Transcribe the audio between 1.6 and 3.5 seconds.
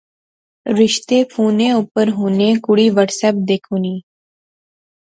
اُپر ہونے کڑی واٹس ایپ